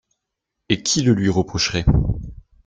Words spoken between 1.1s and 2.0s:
lui reprocherait?